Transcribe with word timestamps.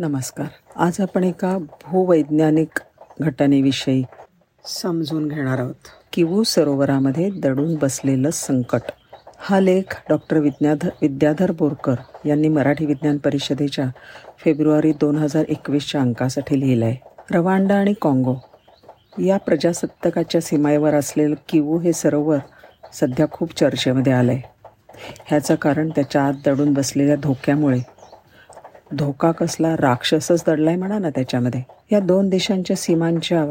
नमस्कार. 0.00 0.46
आज 0.76 1.00
आपण 1.00 1.24
एका 1.24 1.56
भूवैज्ञानिक 1.84 2.78
घटनेविषयी 3.20 4.02
समजून 4.64 5.26
घेणार 5.28 5.58
आहोत. 5.58 5.88
किवू 6.12 6.42
सरोवरामध्ये 6.42 7.28
दडून 7.42 7.74
बसलेलं 7.74 8.30
संकट. 8.30 8.80
हा 9.38 9.60
लेख 9.60 9.94
डॉक्टर 10.08 10.38
विज्ञाध 10.38 10.86
विद्याधर 11.02 11.50
बोरकर 11.58 11.94
यांनी 12.26 12.48
मराठी 12.48 12.86
विज्ञान 12.86 13.18
परिषदेच्या 13.18 13.86
फेब्रुवारी 14.44 14.92
दोन 15.00 15.16
हजार 15.16 15.44
एकवीसच्या 15.48 16.00
अंकासाठी 16.00 16.60
लिहिला 16.60 16.86
आहे 16.86 16.96
रवांडा 17.30 17.76
आणि 17.76 17.94
काँगो 18.02 18.36
या 19.24 19.36
प्रजासत्ताकाच्या 19.36 20.40
सीमेवर 20.40 20.94
असलेलं 20.94 21.34
किवू 21.48 21.78
हे 21.78 21.92
सरोवर 21.92 22.38
सध्या 23.00 23.26
खूप 23.32 23.58
चर्चेमध्ये 23.58 24.12
आलं 24.12 24.32
आहे 24.32 24.42
ह्याचं 25.26 25.54
कारण 25.54 25.88
त्याच्या 25.88 26.22
आत 26.22 26.34
दडून 26.46 26.72
बसलेल्या 26.72 27.16
धोक्यामुळे 27.16 27.78
धोका 28.98 29.32
कसला 29.32 29.74
राक्षसच 29.74 30.44
दडलाय 30.46 30.76
म्हणा 30.76 30.98
ना 30.98 31.10
त्याच्यामध्ये. 31.10 31.62
या 31.92 32.00
दोन 32.00 32.28
देशांच्या 32.28 32.76
सीमांच्या 32.76 33.44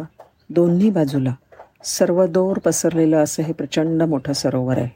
दोन्ही 0.49 0.89
बाजूला 0.89 1.33
सर्वदोर 1.83 2.57
पसरलेलं 2.57 3.23
असं 3.23 3.43
हे 3.43 3.53
प्रचंड 3.53 4.03
मोठं 4.03 4.33
सरोवर 4.33 4.77
आहे. 4.77 4.89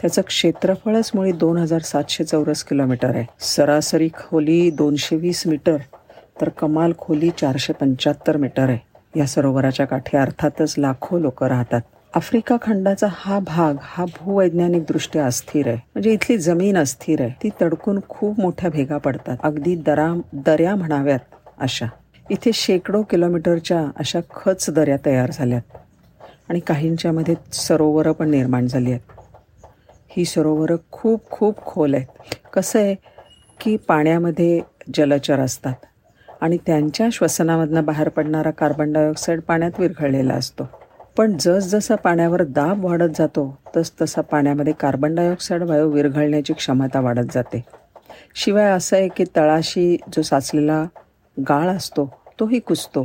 त्याचं 0.00 0.22
क्षेत्रफळच 0.22 1.10
मुळे 1.14 1.32
दोन 1.32 1.56
हजार 1.56 1.80
सातशे 1.80 2.24
चौरस 2.24 2.64
किलोमीटर 2.64 3.14
आहे. 3.14 3.24
सरासरी 3.40 4.08
खोली 4.08 4.70
दोनशे 4.70 5.16
वीस 5.16 5.46
मीटर 5.46 5.76
तर 6.40 6.48
कमाल 6.48 6.92
खोली 6.98 7.30
चारशे 7.30 7.72
पंच्याहत्तर 7.72 8.36
मीटर 8.36 8.68
आहे. 8.68 8.78
या 9.16 9.26
सरोवराच्या 9.26 9.86
काठी 9.86 10.16
अर्थातच 10.16 10.74
लाखो 10.78 11.18
लोक 11.18 11.44
राहतात. 11.44 11.80
आफ्रिका 12.14 12.56
खंडाचा 12.62 13.06
हा 13.10 13.38
भाग 13.38 13.74
हा 13.82 14.04
भूवैज्ञानिकदृष्ट्या 14.04 15.26
अस्थिर 15.26 15.68
आहे. 15.68 15.76
म्हणजे 15.76 16.12
इथली 16.12 16.38
जमीन 16.38 16.76
अस्थिर 16.78 17.20
आहे. 17.20 17.30
ती 17.42 17.48
तडकून 17.62 18.00
खूप 18.08 18.40
मोठ्या 18.40 18.70
भेगा 18.70 18.98
पडतात. 18.98 19.36
अगदी 19.42 19.74
दरा 19.76 20.14
दर्या 20.32 20.76
म्हणाव्यात 20.76 21.18
अशा. 21.58 21.86
इथे 22.30 22.50
शेकडो 22.54 23.02
किलोमीटरच्या 23.02 23.80
अशा 23.96 24.20
खच 24.34 24.70
दऱ्या 24.70 24.96
तयार 25.06 25.30
झाल्यात. 25.32 25.76
आणि 26.48 26.60
काहींच्यामध्ये 26.60 27.34
सरोवरं 27.52 28.12
पण 28.12 28.30
निर्माण 28.30 28.66
झाली 28.66 28.92
आहेत. 28.92 29.20
ही 30.08 30.24
सरोवरं 30.24 30.76
खूप 30.90 31.30
खूप 31.30 31.64
खोल 31.66 31.94
आहेत. 31.94 32.06
कसं 32.52 32.78
आहे 32.78 32.94
की 33.60 33.76
पाण्यामध्ये 33.76 34.60
जलचर 34.94 35.40
असतात. 35.40 35.74
आणि 36.40 36.58
त्यांच्या 36.66 37.08
श्वसनामधनं 37.12 37.84
बाहेर 37.84 38.08
पडणारा 38.08 38.50
कार्बन 38.50 38.92
डायऑक्साईड 38.92 39.40
पाण्यात 39.40 39.70
विरघळलेला 39.78 40.34
असतो. 40.34 40.83
पण 41.16 41.36
जसजसा 41.40 41.94
पाण्यावर 41.94 42.42
दाब 42.44 42.84
वाढत 42.84 43.10
जातो 43.18 43.46
तसतसा 43.76 44.20
पाण्यामध्ये 44.20 44.72
कार्बन 44.80 45.14
डायऑक्साईड 45.14 45.62
वायू 45.62 45.90
विरघळण्याची 45.90 46.52
क्षमता 46.52 47.00
वाढत 47.00 47.32
जाते. 47.32 47.62
शिवाय 48.34 48.70
असं 48.70 48.96
आहे 48.96 49.08
की 49.16 49.24
तळाशी 49.36 49.96
जो 50.16 50.22
साचलेला 50.22 50.82
गाळ 51.36 51.68
असतो 51.68 52.06
तोही 52.40 52.58
कुसतो 52.60 53.04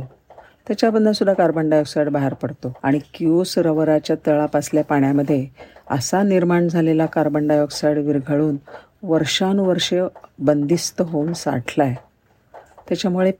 त्याच्यामधनं 0.66 1.12
सुद्धा 1.12 1.32
कार्बन 1.34 1.68
डायऑक्साईड 1.70 2.08
बाहेर 2.08 2.34
पडतो. 2.34 2.72
आणि 2.82 2.98
क्यू 3.14 3.42
सरोवराच्या 3.44 4.16
तळापासल्या 4.26 4.84
पाण्यामध्ये 4.84 5.46
असा 5.90 6.22
निर्माण 6.22 6.68
झालेला 6.68 7.06
कार्बन 7.06 7.46
डायऑक्साईड 7.48 7.98
विरघळून 7.98 8.56
वर्षानुवर्ष 9.02 9.92
बंदिस्त 10.38 11.00
होऊन 11.02 11.32
साठला 11.32 11.84
आहे 11.84 11.94
त्याच्यामुळे 12.88 13.32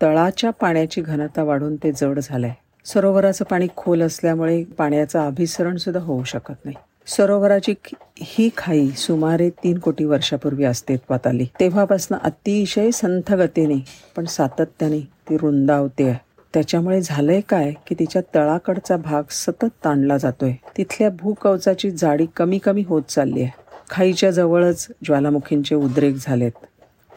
तळाच्या 0.00 0.50
पाण्याची 0.50 1.00
घनता 1.00 1.42
वाढून 1.42 1.76
ते 1.76 1.92
जड 1.92 2.18
झालं 2.18 2.46
आहे 2.46 2.66
सरोवराचं 2.88 3.44
पाणी 3.44 3.66
खोल 3.76 4.02
असल्यामुळे 4.02 4.64
पाण्याचं 4.64 5.26
अभिसरण 5.26 5.76
सुद्धा 5.76 6.00
होऊ 6.00 6.24
शकत 6.24 6.64
नाही. 6.64 6.76
सरोवराची 7.06 7.74
ही 8.18 8.48
खाई 8.56 8.90
सुमारे 8.90 9.50
तीन 9.50 9.78
कोटी 9.78 10.04
वर्षापूर्वी 10.04 10.64
अस्तित्वात 10.64 11.26
आली. 11.26 11.46
तेव्हापासून 11.60 12.18
अतिशय 12.24 12.90
संथ 12.90 13.34
गतीने 13.34 13.84
पण 14.16 14.24
सातत्याने 14.24 15.00
ती 15.00 15.36
रुंदावते 15.36 16.20
त्याच्यामुळे 16.54 17.00
झालंय 17.00 17.40
काय 17.40 17.72
की 17.86 17.94
तिच्या 17.98 18.22
तळाकडचा 18.34 18.96
भाग 18.96 19.22
सतत 19.30 19.64
ताणला 19.64 20.16
जातोय. 20.16 20.52
तिथल्या 20.76 21.10
भूकवचाची 21.10 21.90
जाडी 21.90 22.26
कमी 22.36 22.58
कमी 22.58 22.84
होत 22.86 23.02
चालली 23.08 23.42
आहे. 23.42 23.50
खाईच्या 23.90 24.30
जवळच 24.30 24.86
ज्वालामुखींचे 25.04 25.74
उद्रेक 25.74 26.16
झालेत. 26.20 26.52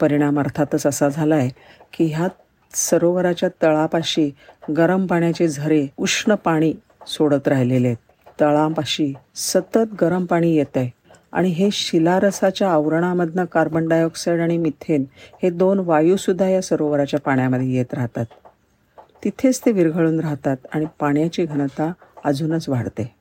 परिणाम 0.00 0.40
अर्थातच 0.40 0.86
असा 0.86 1.08
झालाय 1.08 1.48
की 1.92 2.04
ह्या 2.04 2.28
सरोवराच्या 2.74 3.48
तळापाशी 3.62 4.30
गरम 4.76 5.06
पाण्याचे 5.06 5.48
झरे 5.48 5.86
उष्ण 5.96 6.34
पाणी 6.34 6.74
सोडत 7.06 7.48
राहिलेले 7.48 7.86
आहेत. 7.86 8.30
तळापाशी 8.40 9.12
सतत 9.34 10.02
गरम 10.02 10.24
पाणी 10.24 10.54
येत 10.54 10.76
आहे. 10.76 10.90
आणि 11.32 11.48
हे 11.48 11.68
शिलारसाच्या 11.72 12.70
आवरणामधनं 12.70 13.44
कार्बन 13.44 13.88
डायऑक्साईड 13.88 14.40
आणि 14.40 14.58
मिथेन 14.58 15.04
हे 15.42 15.50
दोन 15.50 15.78
वायूसुद्धा 15.78 16.48
या 16.48 16.62
सरोवराच्या 16.62 17.20
पाण्यामध्ये 17.20 17.74
येत 17.74 17.94
राहतात. 17.94 18.24
तिथेच 19.24 19.60
ते 19.60 19.72
विरघळून 19.72 20.20
राहतात 20.20 20.56
आणि 20.74 20.86
पाण्याची 21.00 21.44
घनता 21.44 21.92
अजूनच 22.24 22.68
वाढते. 22.68 23.14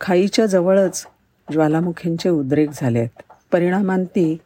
खाईच्या 0.00 0.46
जवळच 0.46 1.06
ज्वालामुखींचे 1.52 2.28
उद्रेक 2.28 2.70
झाले 2.74 2.98
आहेत. 2.98 3.22
परिणामांती 3.52 4.36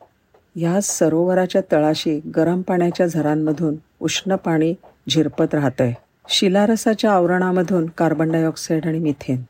या 0.56 0.80
सरोवराच्या 0.80 1.60
तळाशी 1.72 2.18
गरम 2.36 2.62
पाण्याच्या 2.62 3.06
झरांमधून 3.06 3.76
उष्ण 4.00 4.36
पाणी 4.36 4.74
झिरपत 5.10 5.54
राहतं 5.54 5.84
आहे 5.84 5.94
शिलारसाच्या 6.28 7.12
आवरणामधून 7.12 7.86
कार्बन 7.98 8.32
डायऑक्साईड 8.32 8.86
आणि 8.86 8.98
मिथेन 8.98 9.42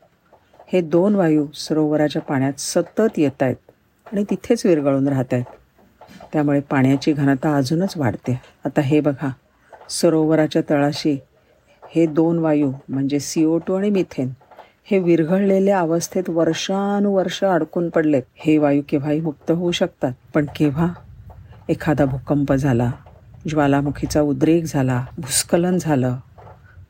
हे 0.73 0.81
दोन 0.81 1.15
वायू 1.15 1.45
सरोवराच्या 1.53 2.21
पाण्यात 2.21 2.59
सतत 2.59 3.17
येत 3.17 3.43
आहेत 3.43 3.55
आणि 4.07 4.23
तिथेच 4.29 4.65
विरघळून 4.65 5.07
राहत 5.07 5.33
आहेत 5.33 5.57
त्यामुळे 6.33 6.59
पाण्याची 6.59 7.11
घनता 7.13 7.55
अजूनच 7.55 7.93
वाढते. 7.97 8.39
आता 8.65 8.81
हे 8.81 8.99
बघा 8.99 9.29
सरोवराच्या 9.89 10.61
तळाशी 10.69 11.17
हे 11.83 12.05
दोन 12.05 12.39
वायू 12.39 12.71
म्हणजे 12.89 13.19
सी 13.19 13.43
ओ 13.45 13.57
टू 13.57 13.73
आणि 13.73 13.89
मिथेन 13.89 14.29
हे 14.83 14.99
विरघळलेल्या 14.99 15.79
अवस्थेत 15.79 16.23
वर्षानुवर्ष 16.29 17.43
अडकून 17.43 17.89
पडलेत 17.89 18.23
हे 18.35 18.57
वायू 18.57 18.81
केव्हाही 18.89 19.19
मुक्त 19.19 19.51
होऊ 19.51 19.71
शकतात. 19.71 20.11
पण 20.33 20.45
केव्हा? 20.55 20.87
एखादा 21.69 22.05
भूकंप 22.05 22.53
झाला. 22.53 22.91
ज्वालामुखीचा 23.49 24.21
उद्रेक 24.21 24.63
झाला. 24.67 25.05
भूस्खलन 25.17 25.77
झालं. 25.81 26.15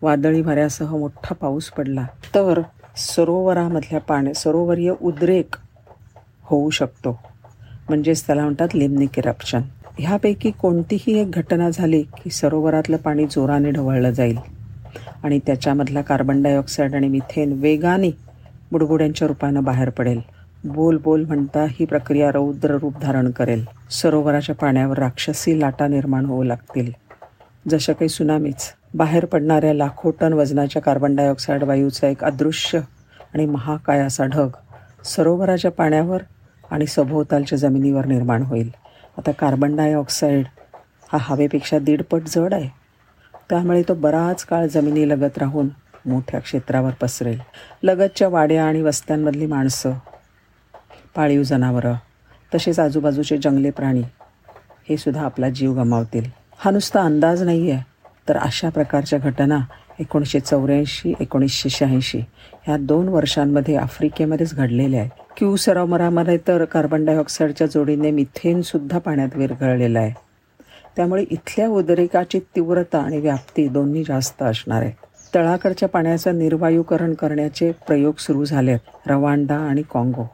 वादळी 0.01 0.41
वाऱ्यासह 0.41 0.96
मोठा 0.96 1.35
पाऊस 1.35 1.69
पडला. 1.69 2.06
तर 2.35 2.62
सरोवरामधल्या 2.97 4.00
पाण्या 4.00 4.34
सरोवरीय 4.34 4.94
उद्रेक 5.01 5.56
होऊ 6.41 6.69
शकतो. 6.69 7.19
म्हणजेच 7.90 8.28
त्याला 8.28 8.44
म्हणतात 8.44 8.68
लिम्निक 8.75 9.18
इरप्शन 9.18 9.62
ह्यापैकी 10.00 10.51
कोणतीही 10.51 11.19
एक 11.19 11.31
घटना 11.31 11.69
झाली 11.69 12.01
की 12.01 12.30
सरोवरातलं 12.30 12.97
पाणी 12.97 13.25
जोराने 13.25 13.72
ढवळलं 13.72 14.09
जाईल. 14.12 14.60
आणि 15.23 15.39
त्याच्यामधला 15.39 16.01
कार्बन 16.01 16.43
डायऑक्साईड 16.43 16.95
आणि 16.95 17.07
मिथेन 17.07 17.51
वेगाने 17.51 18.11
बुडबुड्यांच्या 18.71 19.27
रूपानं 19.27 19.63
बाहेर 19.63 19.89
पडेल. 19.89 20.21
बोल 20.63 20.97
बोल 20.97 21.25
म्हणता 21.25 21.65
ही 21.69 21.85
प्रक्रिया 21.85 22.31
रौद्र 22.31 22.77
रूप 22.77 22.99
धारण 23.01 23.31
करेल. 23.31 23.65
सरोवराच्या 23.91 24.55
पाण्यावर 24.55 24.97
राक्षसी 24.97 25.59
लाटा 25.59 25.87
निर्माण 25.87 26.25
होऊ 26.25 26.43
लागतील. 26.43 26.91
जशा 27.69 27.93
काही 27.93 28.09
सुनामीच 28.09 28.73
बाहेर 28.93 29.25
पडणाऱ्या 29.25 29.73
लाखो 29.73 30.11
टन 30.11 30.33
वजनाच्या 30.33 30.81
कार्बन 30.81 31.15
डायऑक्साईड 31.15 31.63
वायूचा 31.63 32.07
एक 32.07 32.23
अदृश्य 32.23 32.79
आणि 33.33 33.45
महाकाय 33.45 33.99
असा 33.99 34.25
ढग 34.25 34.49
सरोवराच्या 35.05 35.71
पाण्यावर 35.71 36.21
आणि 36.71 36.85
सभोवतालच्या 36.85 37.57
जमिनीवर 37.57 38.05
निर्माण 38.05 38.43
होईल. 38.43 38.69
आता 39.17 39.31
कार्बन 39.31 39.75
डायऑक्साईड 39.75 40.45
हा 41.11 41.17
हवेपेक्षा 41.21 41.79
दीडपट 41.79 42.21
जड 42.27 42.53
आहे. 42.53 42.81
त्यामुळे 43.51 43.81
तो 43.88 43.94
बराच 43.94 44.44
काळ 44.45 44.67
जमिनीलगत 44.67 45.38
राहून 45.38 45.69
मोठ्या 46.06 46.39
क्षेत्रावर 46.39 46.91
पसरेल. 47.01 47.39
लगतच्या 47.84 48.28
वाड्या 48.28 48.66
आणि 48.66 48.81
वस्त्यांमधली 48.81 49.45
माणसं 49.45 49.94
पाळीव 51.16 51.44
जनावरं 51.44 51.94
तसेच 52.56 52.79
आजूबाजूचे 52.79 53.38
जंगले 53.38 53.69
प्राणी 53.69 54.01
हे 54.89 54.97
सुद्धा 54.97 55.22
आपला 55.22 55.50
जीव 55.50 55.73
गमावतील. 55.73 56.29
हा 56.57 56.72
नुसता 56.72 57.01
अंदाज 57.01 57.44
नाही 57.44 57.71
आहे 57.71 57.83
तर 58.30 58.38
अशा 58.38 58.69
प्रकारच्या 58.69 59.19
घटना 59.19 59.57
एकोणीसशे 60.00 60.39
चौऱ्याऐंशी 60.39 61.13
एकोणीसशे 61.19 61.69
शहाऐंशी 61.69 62.19
ह्या 62.63 62.77
दोन 62.77 63.07
वर्षांमध्ये 63.07 63.75
आफ्रिकेमध्येच 63.75 64.56
घडलेल्या 64.56 65.00
आहेत. 65.00 65.12
क्यू 65.38 65.56
सरोवरामध्ये 65.56 66.38
तर 66.48 66.65
कार्बन 66.65 67.06
डायऑक्साईडच्या 67.06 67.68
जोडीने 67.68 68.12
मिथेनसुद्धा 68.12 69.00
पाण्यात 69.00 69.36
विरघळलेला 69.36 70.00
आहे. 70.00 70.31
त्यामुळे 70.95 71.25
इथल्या 71.31 71.67
उद्रेकाची 71.67 72.39
तीव्रता 72.39 72.99
आणि 72.99 73.17
व्याप्ती 73.17 73.67
दोन्ही 73.67 74.03
जास्त 74.07 74.43
असणार 74.43 74.81
आहेत 74.81 74.93
तळाकडच्या 75.35 75.89
पाण्याचं 75.89 76.38
निर्वायुकरण 76.39 77.13
करण्याचे 77.13 77.71
प्रयोग 77.71 78.13
सुरू 78.19 78.45
झाले 78.45 78.75
रवांडा 79.07 79.57
आणि 79.57 79.81
काँगो. 79.81 80.25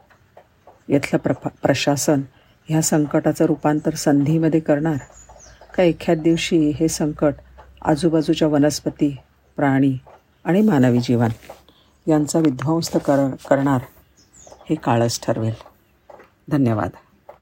इथलं 0.88 1.16
प्र 1.16 1.32
प्रशासन 1.32 2.20
ह्या 2.68 2.82
संकटाचं 2.82 3.44
रूपांतर 3.44 3.94
संधीमध्ये 3.94 4.60
करणार? 4.60 4.96
का 5.74 5.82
एखाद 5.82 6.18
दिवशी 6.18 6.70
हे 6.70 6.88
संकट 6.88 7.34
आजूबाजूच्या 7.82 8.48
वनस्पती 8.48 9.16
प्राणी 9.56 9.98
आणि 10.44 10.60
मानवी 10.60 11.00
जीवन 11.00 11.28
यांचा 12.06 12.38
विध्वंस 12.38 12.90
कर 12.90 13.28
करणार 13.50 13.80
हे 14.70 14.74
काळच 14.74 15.20
ठरवेल. 15.22 15.54
धन्यवाद. 16.48 16.90